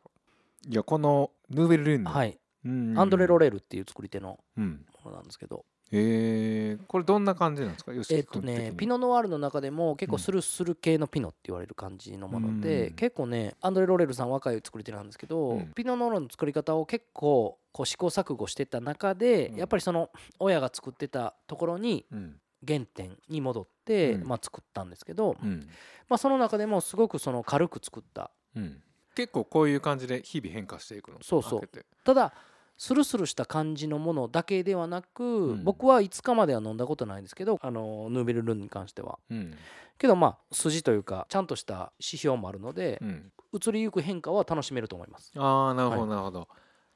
[0.68, 2.40] いやこのヌーベル・ルーンの、はい。
[2.66, 2.98] うん。
[2.98, 4.86] アンドレ・ロレールっていう作り手のうん。
[5.04, 7.92] ものなんですけどえー、これどんな感じなんですか？
[7.94, 12.94] えっとねピノ・ノワールの中でも結構スルスル系のピノって言われる感じのもので、うん。
[12.96, 15.74] 結構ねアンドレ・ロレルさん若い作り手なんですけど、うん。
[15.74, 19.58] ピノ・ノワールの作り方を結構こう試行錯誤してた中で、うん。
[19.58, 22.36] やっぱりその親が作ってたところにうん。
[22.68, 24.28] 原点に戻って、うん。
[24.28, 25.68] まあ、作ったんですけど、うん。
[26.08, 28.30] まあ、その中でもすごくその軽く作った。
[28.56, 28.84] うん、
[29.16, 31.18] 結構こういう感じで日々変化していくの？
[31.24, 31.62] そうそう。
[32.04, 32.34] ただ
[32.78, 35.64] スルスルした感じのものだけではなく、ん。
[35.64, 39.20] 僕は5日までは飲んだことないんですけどあのヌーベル・ルンに関しては。
[39.30, 39.56] うん。
[39.98, 43.32] けどまあ筋というかちゃんとした指標もあるのでう、ん。
[43.54, 45.32] 移りゆく変化は楽しめると思います。
[45.38, 46.10] ああなるほどはい。
[46.10, 46.48] なるほど、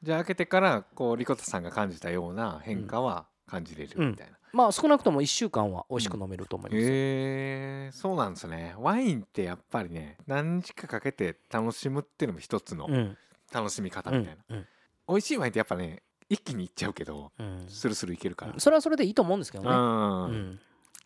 [0.01, 8.73] じゃあ開けてからこうリコタさんが感じたような変化は感じれるみたいな、まあ少なくとも1週間は美味しく飲めると思います、へえそうなんですね。
[8.79, 13.17] ワインってやっぱりね何日かかけて楽しむっていうのも一つのうん。
[13.53, 14.65] 楽しみ方うんみたいな、うん
[15.07, 17.65] 美味しいワインってやっぱね一気にいっちゃうけどうん。
[17.67, 19.69] スルスルいけるから、それはそれでいいと思うんですけどね。
[19.69, 20.23] うん。
[20.25, 20.59] うん。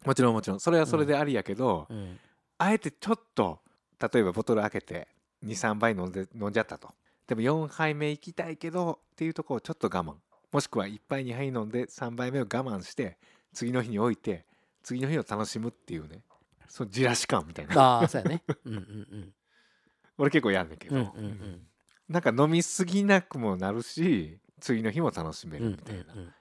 [0.05, 0.59] もちろんもちろん。
[0.59, 2.19] それはそれでありやけど、うん。
[2.57, 3.59] あえてちょっと
[4.13, 5.07] 例えばボトル開けて
[5.45, 6.89] 23杯飲んで飲んじゃったと。
[7.27, 10.15] でも4杯目行きたいけどっていうところをちょっと我慢。
[10.51, 13.17] もしくは1杯2杯飲んで3杯目を我慢して
[13.53, 14.45] 次の日に置いて
[14.83, 16.21] 次の日を楽しむっていうね。
[16.67, 17.81] そのじらし感みたいな。
[17.81, 18.43] ああそうやね。
[18.65, 19.33] うんうん
[20.17, 21.68] 俺結構やんねんけど、うんうんうんうん
[22.09, 26.33] なんか飲みすぎなくもなるし次の日も楽しめうんうんるみたいな、うん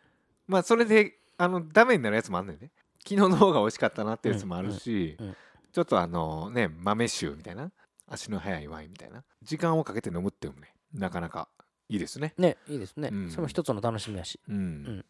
[0.46, 2.70] まあそれであのダメになるやつもあんねんね。
[3.02, 5.36] 昨日の方が美味しかったなってやつもあるし、うんうんうん
[5.70, 7.70] ちょっとあのね豆酒みたいな。
[8.08, 9.22] 足の速いワインみたいな。
[9.42, 11.48] 時間をかけて飲むっていうのもねなかなか
[11.88, 12.34] いいですね。
[12.38, 13.30] ねいいですね、うん。
[13.30, 14.40] それも一つの楽しみやし。
[14.48, 15.00] うん、ん。
[15.00, 15.04] っ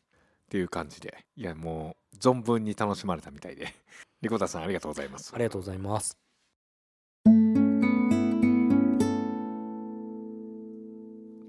[0.50, 1.24] ていう感じで。
[1.36, 3.72] いやもう存分に楽しまれたみたいで。
[4.20, 5.30] リコタさんありがとうございます。
[5.32, 6.18] ありがとうございます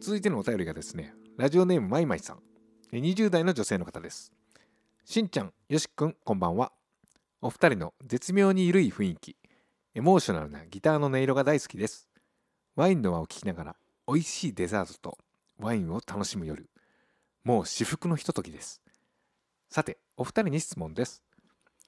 [0.09, 2.39] 続いてのお便りがですねラジオネームまいまいさん。
[2.91, 4.31] え20代の女性の方です。
[5.05, 6.71] しんちゃんよしくんこんばんは。
[7.43, 9.35] お二人の絶妙に緩い雰囲気。
[9.93, 12.07] エモーショナルなギターの音色が大好きです。
[12.75, 13.75] ワインの輪を聞きながら
[14.07, 15.17] 美味しいデザートと
[15.59, 16.71] ワインを楽しむ夜。
[17.43, 18.81] もう至福のひとときです。
[19.69, 21.21] さてお二人に質問です。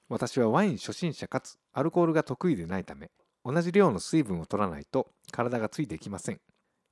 [0.08, 3.10] 私はワイン初心者かつアルコールが得意でないため
[3.44, 6.40] 同じ量の水分を取らないと体がついていきません。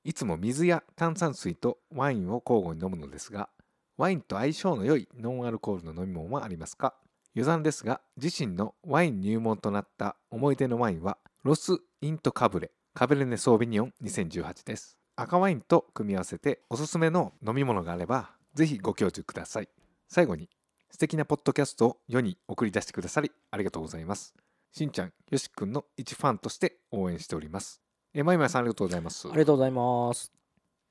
[0.05, 3.51] いつも水や炭酸水とワインを交互に飲むのですが
[3.99, 6.95] ワインと相性の良いノンアルコールの飲み物はありますか？
[7.37, 14.99] 余談ですが自身のワイン入門となった思い出のワインはロス・イント・カブレカベルネ・ソービニオン2018です。
[15.17, 19.69] 赤ワインと組み合わせておすすめの飲み物があればぜひご教授ください。
[20.09, 20.49] 最後に
[20.91, 24.35] 素敵なポッドキャストを世に送り出してくださりありがとうございます。
[24.73, 27.83] しんちゃんよしくんの一ファンとして応援しております。
[28.13, 29.29] えまいまいさんありがとうございます。
[29.29, 30.33] ありがとうございます。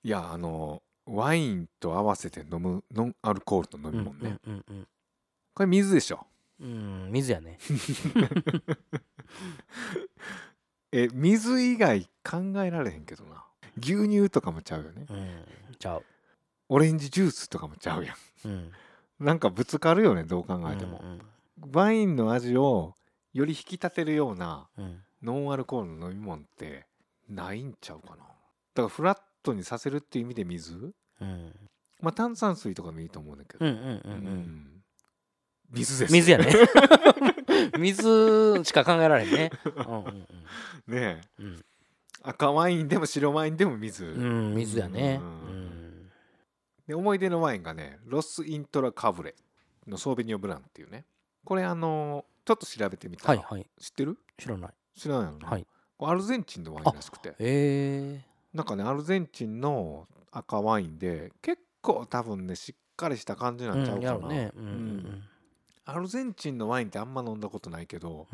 [0.04, 4.88] いやあのワインと合わせて飲むノンアルコールの飲み物ね、うんうんうん
[5.54, 6.26] これ水でしょ？
[6.62, 7.58] うんうん水やね。
[10.92, 13.44] え水以外考えられへんけどな。
[13.78, 15.06] 牛乳とかもちゃうよね。
[15.10, 16.04] うんちゃう。
[16.70, 18.52] オレンジジュースとかもちゃうやうん。
[18.52, 18.72] ん
[19.20, 21.02] なんかぶつかるよねどう考えても。
[21.04, 21.22] う、ん
[21.74, 22.96] ワインの味を
[23.34, 25.04] より引き立てるようなうんうん。
[25.22, 26.86] ノンアルコールの飲み物って
[27.30, 28.18] ないんちゃうかな。
[28.18, 30.94] だからフラットにさせるっていう意味で水？
[31.22, 31.56] うん。
[32.02, 34.28] まあ炭酸水とかもいいと思うんだけど、うんうんうんうん。
[34.28, 34.84] うん。
[35.72, 36.14] 水です。
[36.14, 36.48] 水やね。
[37.78, 39.52] 水しか考えられへんね。
[39.76, 40.28] うんうん
[40.88, 41.22] ねえ。
[41.40, 41.46] うん。
[41.46, 41.66] うん
[42.22, 45.22] 赤ワインでも白ワインでも水、うん水やね。
[45.22, 45.30] ううん。
[45.68, 46.12] ん
[46.86, 49.36] で思い出のワインがねロス・イントラ・カブレ
[49.88, 51.06] のソーベニオブランっていうね。
[51.46, 53.70] これあのちょっと調べてみたら、はいはい。
[53.80, 54.18] 知ってる？
[54.38, 54.74] 知らない。
[54.98, 55.68] 知らないよね、はい
[56.02, 57.36] アルゼンチンのワインらしくて。
[57.40, 58.22] え
[58.54, 64.52] なんかねアルゼンチンの赤ワインで結構多分ねしっかりした感じえなんちゃうかな、うんね。
[64.56, 65.24] うんうん
[65.86, 68.28] アルゼンチンのワインってあんま飲んだことないけど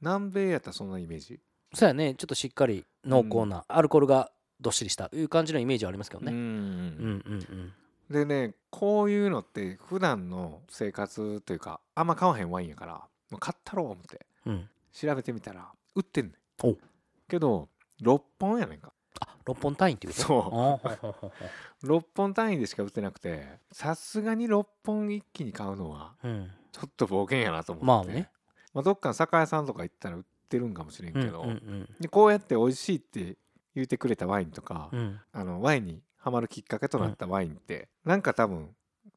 [0.00, 1.40] 南米やったらそんなイメージ、
[1.74, 2.14] そうやね。
[2.14, 4.30] ちょっとしっかり濃厚なアルコールが
[4.60, 6.30] どっしりしたいう感じのイメージはありますけどね。
[6.30, 7.32] うんうんうん。
[7.34, 7.72] うん
[8.10, 13.00] でねこういうのって普段の生活というかあんま買わへんワインやから
[13.40, 14.68] 買ったろう思ってうん。
[14.92, 16.32] 調べてみたら売ってんね
[17.28, 17.68] けど
[18.02, 18.92] 6本やねんか。
[19.20, 20.26] あ六本単位っていうこと？
[20.26, 20.40] そう。
[20.40, 21.32] あほほほほ
[21.84, 26.50] 6本単位でしか売ってなくてさすがに6本一気に買うのはうん。
[26.72, 27.86] ちょっと冒険やなと思って。
[27.86, 28.30] まあね。
[28.72, 33.36] まあどっかの酒屋さんとか行ったら売ってるんかもしれんうんけど、うんうんでこうやって美味しいって
[33.74, 35.20] 言ってくれたワインとか、うん。
[35.32, 38.70] あのワインにはまるきっかけとなったワインって、なんか多分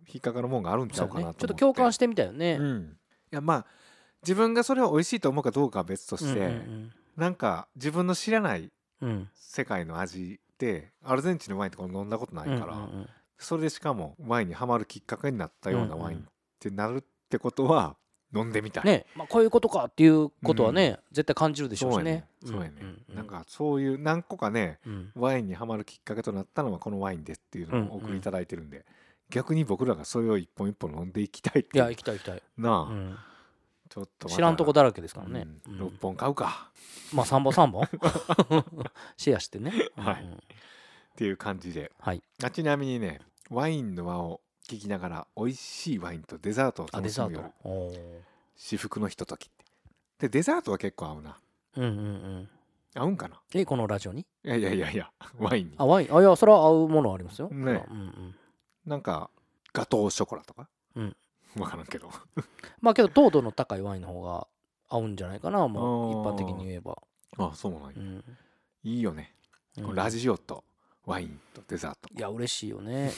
[0.08, 1.44] 引っかかるもんがあるんちゃそううかなと思って。
[1.44, 1.48] ね。
[1.48, 2.58] ちょっと共感してみたよね。
[2.60, 2.98] うん、
[3.32, 3.66] いやまあ
[4.22, 8.72] 自分がそれを美味しいと思うかどうかは別として、うんなんか自分の知らない
[9.34, 16.22] 世界の味ってアルゼンチンのワインとか飲んだことないから、うんうんうんそれでしかもワインにはまるきっかけになったようなワインっ
[16.58, 17.98] てなるってことは
[18.34, 19.06] 飲んでみたい、ね。
[19.14, 22.26] まあこういうことかっていうことはね絶対感じるでしょうしね。
[22.44, 25.12] そうやねそうやね、なんかそういう何個かねうん。
[25.16, 28.86] ワインにはまるきっかけとなったのはこのワインですっていうのをお送りいただいてるんで、
[29.30, 31.78] 逆に僕らがそれを一本一本飲んでいきたいって。
[31.78, 32.44] いういや行きたい行きたい。
[32.58, 33.18] なあ、うん
[33.96, 35.48] ちょっと知らんとこだらけですからね。
[35.68, 35.74] うん。
[35.76, 35.88] うん。
[35.88, 36.70] 6本買うか。
[37.14, 37.88] まあ3本3本？
[39.16, 39.72] シェアしてね。
[39.96, 40.24] はい。
[40.24, 40.34] うん。
[40.34, 40.38] っ
[41.16, 41.94] ていう感じで。
[42.00, 42.22] はい。
[42.44, 47.70] あちなみにねワインの輪を聞きながら美味しいワインとデザートをあデザー楽しむ夜ト。
[47.70, 48.20] おー。
[48.58, 50.28] 至福のひとときって。
[50.28, 51.40] でデザートは結構合うな。
[51.78, 51.92] うんうんう
[52.42, 52.50] ん。
[52.96, 53.40] 合うんかな？
[53.54, 54.26] えこのラジオに？
[54.44, 55.76] いやいやいやいやワインに。
[55.78, 56.14] あワイン？
[56.14, 57.48] あいやそれは合うものはありますよ。
[57.50, 57.56] ね。
[57.90, 58.36] うんうん。
[58.86, 59.30] なんか
[59.72, 60.68] ガトーショコラとか？
[60.96, 61.16] うん
[61.58, 62.10] 分からんけど。
[62.82, 64.48] まあけど糖度の高いワインの方が
[64.88, 66.98] 合うんじゃないかなもう一般的に言えば。
[67.38, 67.94] あそうなんや。
[67.96, 68.24] うん。
[68.84, 69.34] いいよね、
[69.78, 69.96] うん。
[69.96, 70.64] ラジオと
[71.06, 72.14] ワインとデザート。
[72.14, 73.12] いや嬉しいよね。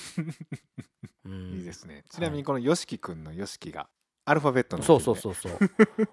[1.26, 1.54] うん。
[1.54, 2.06] いいですね。
[2.10, 3.90] ちなみにこの YOSHIKI くんの YOSHIKI が
[4.26, 5.58] アルファベットのそうそうそうそう。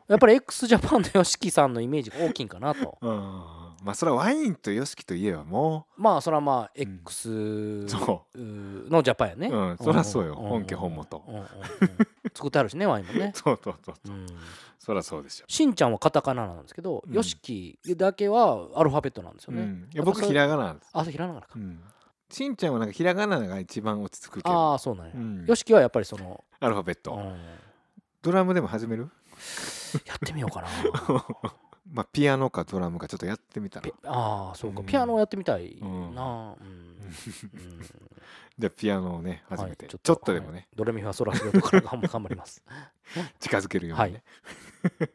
[0.08, 2.98] やっぱり x ジャパンの YOSHIKI さんのイメージが大きいんかなと。
[3.02, 6.82] うんまあそれはワインと YOSHIKI といえばもまあそれはまあうん。
[7.04, 9.48] X そのジャパンやね。
[9.48, 10.32] うんそりゃそうよ。
[10.32, 10.36] ん。
[10.36, 11.22] 本家本元。
[11.28, 11.48] うんうんうん。
[12.34, 13.32] 作ってあるしねワインもね。
[13.36, 13.94] うそうそうそう。
[14.08, 14.26] うん。
[14.78, 17.14] そりゃそうですよ、しんちゃんはカタカナなんですけどうん。
[17.14, 19.62] YOSHIKI だけはアルファベットなんですよね。
[19.62, 21.80] うん、いや僕ひらがななんです、あそうひらがなかうん、
[22.30, 24.50] しんちゃんはなんかひらがなが一番落ち着くけど。
[24.50, 25.12] ああそうなんや。
[25.14, 25.44] うん。
[25.46, 27.36] YOSHIKI はやっぱりそのアルファベット、うん。
[28.22, 29.10] ドラムでも始める？
[30.06, 30.68] やってみようかな
[31.90, 33.86] まあピアノかドラムかちょっとやってみたら。
[33.86, 34.80] ピああそうか。
[34.80, 34.86] うん。
[34.86, 36.56] ピアノをやってみたいうんな。
[36.60, 36.68] うん。
[36.68, 37.10] うん。
[38.58, 40.68] じゃあピアノをね始めて、はいちょっとでもね、はい。
[40.76, 42.62] ドレミファソラシドとから頑張頑張ります。
[43.40, 44.22] 近づけるようにね、
[44.82, 45.10] はい。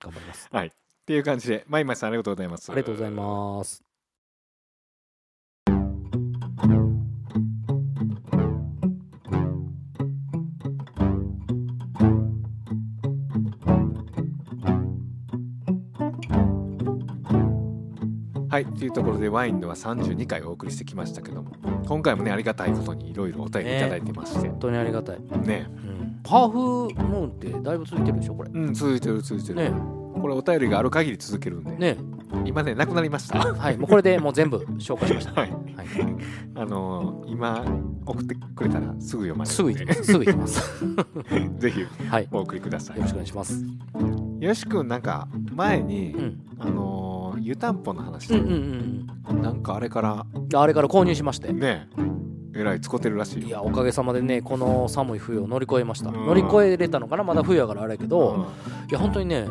[0.00, 0.48] 頑張ります。
[0.50, 0.68] はい。
[0.68, 0.70] っ
[1.04, 2.70] ていう感じで、まいまいさんありがとうございます。
[2.70, 3.91] ありがとうございます
[18.52, 18.66] はい。
[18.66, 21.52] というところで、ワインでは32回お送りしてきましたけども、
[21.86, 25.70] 今回もね、ありがたいことにいろいろお便りいただいてまして、本当にありがたい、ね。
[25.70, 26.58] うん、ハーフ
[27.02, 28.50] ムーンってだいぶ続いてるでしょこれ。
[28.52, 29.70] うん、続いてる、続いてる。
[29.70, 29.72] ね。
[30.20, 31.96] これ、お便りがある限り続けるんで、ね。
[32.44, 33.38] 今ね、なくなりました。
[33.38, 35.50] はいもうこれでもう全部紹介しました、 はい。
[35.50, 35.86] はい、
[36.54, 37.64] あのー今、
[38.04, 40.04] 送ってくれたらすぐ読まれるんすぐ行きます。
[40.04, 40.84] すぐ行きます。
[41.58, 42.24] ぜひ、はい。
[42.24, 43.00] よお送りください。
[43.00, 43.06] ろ。
[43.06, 43.64] しくお願いします。
[44.40, 46.40] よしくん、なんか、前に、うん。
[46.58, 47.01] あのー
[47.44, 48.28] 湯たんぽの話。
[48.28, 49.42] で、うんうんうん。
[49.42, 51.52] なんかあれから、うんあれから購入しまして。
[51.52, 51.88] ね、
[52.54, 53.48] えらい使ってるらしいよ。
[53.48, 56.26] いやおかげさまでねこの寒い冬を乗り越えました、うん。
[56.26, 57.24] 乗り越えれたのかな？
[57.24, 58.42] まだ冬やからあれやけど、うん。
[58.42, 59.46] いや本当にね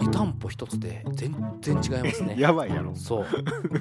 [0.00, 2.36] 湯たんぽ一つで全然違いますね。
[2.40, 2.94] やばいやろ。
[2.94, 3.26] そう。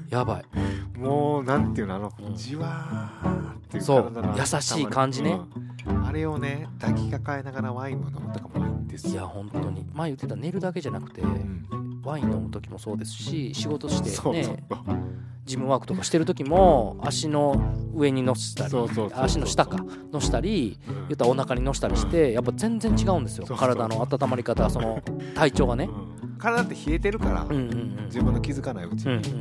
[0.10, 0.46] やばい。
[1.00, 4.12] もうなんていうのあの、うんじわーっていうそう。
[4.38, 5.40] 優しい感じね、
[5.88, 6.06] うん。
[6.06, 9.14] あれをね抱きかかえながらワインを飲むとかもいいんですよ。
[9.14, 9.86] いや本当に。
[9.94, 14.56] 前言ってた寝るだけじゃなくてうんワイン飲む時もそうですし仕事してそうそう。
[14.56, 14.64] ね
[15.46, 17.62] ジムワークとかしてる時も足の
[17.94, 18.74] 上に乗せたり
[19.14, 19.78] 足の下か
[20.12, 20.96] 乗したりうん。
[20.96, 23.46] 言ったらお腹に乗したりしてやっぱ全然違うんですよ。
[23.46, 25.04] 体の温まり方その
[25.36, 25.88] 体調がね。
[26.22, 26.38] うん。
[26.40, 28.06] 体って冷えてるから、うんうんうん。
[28.06, 29.36] 自分の気づかないうちうんに、う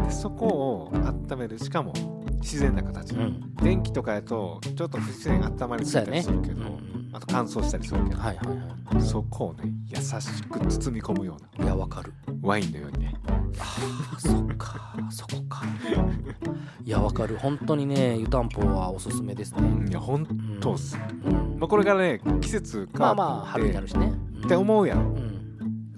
[0.00, 0.04] ん。
[0.04, 1.58] でそこを温める。
[1.58, 1.92] しかも
[2.40, 3.54] 自然な形、うんうん。
[3.56, 6.60] 電気とかやとちょっと不自然温まりすぎたりするけど、ね。
[6.60, 8.42] うんうんあと乾燥したりするけど、はいは
[8.92, 12.12] いはそこをね優しく包み込むようないいやわかる。
[12.40, 13.14] ワインのようにね。
[14.16, 14.94] そっか。
[15.10, 15.64] そこか。
[16.84, 17.36] いやわかる。
[17.36, 21.58] 本当にね湯たんぽはおすすめですね、いやほんうんとっす、うん。
[21.58, 23.18] まあ、これからね季節変わって。
[23.18, 25.39] まあまあ春になるしね、うんって思うやろうん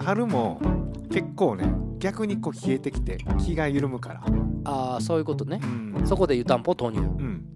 [0.03, 0.61] 春も
[1.11, 4.23] 結構ね逆にこう冷えてきて気が緩むから。
[4.65, 5.61] ああそういうことね。
[5.63, 6.07] うん。
[6.07, 7.01] そこで湯たんぽを投入。
[7.01, 7.07] うん。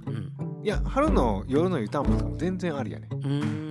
[0.06, 0.62] うん。
[0.62, 3.08] いや春の夜の湯たんぽとかも全然ありやね。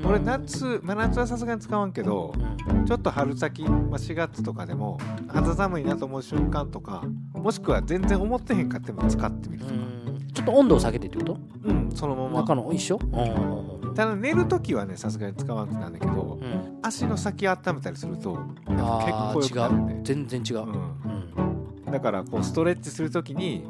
[0.05, 2.33] 俺夏真夏はさすがに使わんけど
[2.69, 2.85] うん。
[2.85, 9.75] ちょっと春先、まあ、4月とかでも肌寒いなと思う瞬間とかもしくは全然思ってへんかっても使ってみるとか。
[9.75, 10.27] うん。
[10.33, 11.37] ちょっと温度を下げてってこと？
[11.63, 12.41] うんそのまま。
[12.41, 12.99] 中の一緒？
[13.01, 16.79] うんただ寝る時はねさすがに使わんくなんだけどうん。
[16.83, 21.89] 足の先温めたりするとあ結構よくなるんで全然違う、ううん。
[21.89, 23.65] ん、だからこうストレッチする時に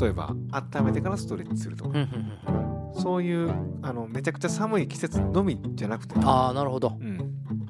[0.00, 1.98] 例えば温めてからストレッチするとか。
[2.96, 6.14] そういうあのめちゃくちゃ寒い季節のみじゃなくて。
[6.22, 6.96] ああなるほど。
[7.00, 7.18] うん。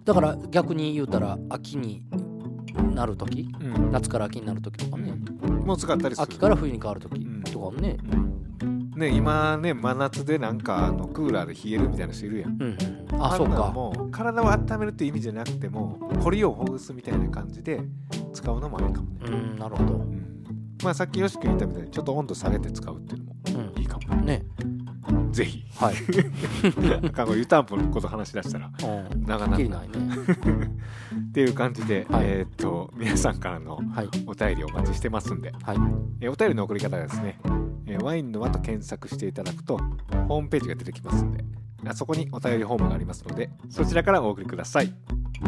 [0.05, 2.05] だから逆に言うたら秋に
[2.95, 5.15] なる時うん夏から秋になる時とかね、
[5.65, 6.25] もう使ったりする。
[6.25, 8.34] 秋から冬に変わる時うんとかね、うん
[8.97, 12.63] ね今ね真夏でなんかあのクーラーで冷えるみたいな人いるやん。
[12.63, 12.79] うん
[13.19, 13.71] あそうか。
[13.71, 17.81] もう体を温めるっていう意味じゃなくても凝りをほぐすみたいな感じで
[18.33, 20.45] 使うのもありかもね、うんなるほど、うん。
[20.83, 23.35] まあさっきよし君言ったみたいにちょっと温度下げて使うっていうのも
[23.75, 24.39] うん、いいかもね。
[24.39, 24.45] ね。
[25.33, 25.65] ぜひ。
[25.77, 25.95] はい、
[27.37, 28.71] 湯たんぽのこと話し出したら
[29.13, 29.75] うん、ないね。
[31.29, 32.25] っていう感じで、はい。
[32.27, 34.09] えーっと皆さんからのはい。
[34.27, 35.77] お便りお待ちしてますんで、はい。
[36.21, 37.39] えーお便りの送り方はですね、
[37.87, 39.77] えーワインの輪と検索していただくと
[40.29, 41.45] ホームページが出てきますんで
[41.87, 44.93] あそこにお便りフォームがありますのでそちらからお送りください。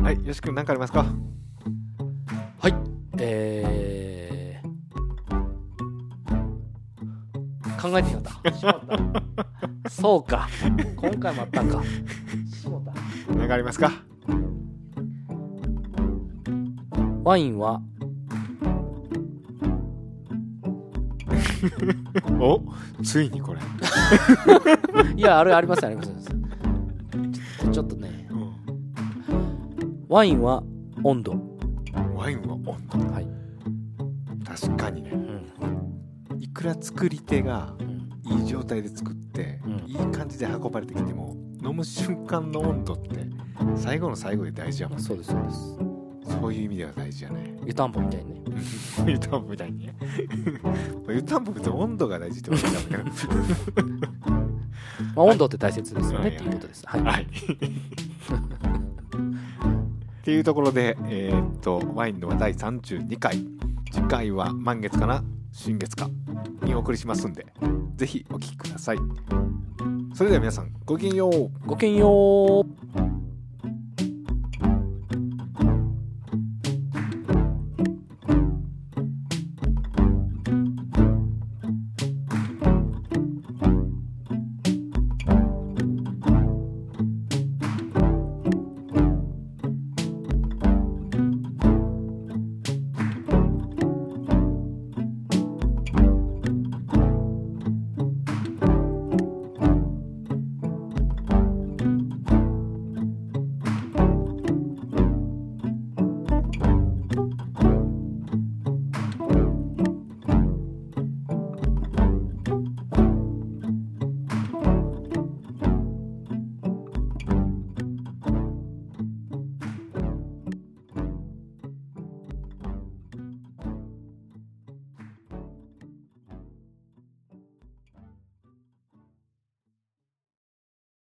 [0.02, 1.06] はいよし君何かありますか？
[2.58, 2.74] はい
[3.18, 4.68] えー、
[7.80, 8.30] 考えてみよった。
[8.52, 8.98] しまった。
[9.88, 10.46] そうか。
[10.96, 11.82] 今回もあったんか。
[12.52, 12.92] しもた。
[13.34, 13.90] 何かありますか？
[17.24, 17.80] ワインは
[22.40, 22.62] お
[23.02, 23.60] ついにこれ、
[25.16, 28.28] いやあれありますありますちょちょっとね。
[30.08, 30.62] ワインは
[31.02, 31.34] 温度。
[32.14, 33.12] ワインは温度。
[33.12, 33.28] はい、
[34.44, 35.10] 確かにね。
[35.10, 36.42] うん。
[36.42, 37.96] いくら作り手がうん。
[38.40, 39.72] いい状態で作って、うん。
[39.86, 43.26] いい感じで運ばれてきても飲む瞬間の温度って
[43.74, 45.04] 最後の最後で大事やもんね。
[45.04, 46.38] そうですそうです。
[46.40, 48.40] そういう意味では大事やね湯たんぽみたいにね。
[49.06, 49.94] 湯たんぽみたいにね。
[51.10, 53.04] 湯たんぽ別に温度が大事ってわけじゃない
[55.14, 56.84] まあ、温度って大切ですよね、はいっていうことです。
[56.86, 57.02] はい。
[57.02, 57.26] はい。
[57.26, 57.26] っ
[60.22, 63.46] ていうところでえーっとワインの話第32回
[63.92, 66.08] 次回は満月かな新月か。
[66.62, 67.46] にお送りしますんで
[67.96, 68.98] ぜひお聞きください。
[70.14, 71.50] それでは皆さんごきげんよう。
[71.66, 73.15] ごきげんよう。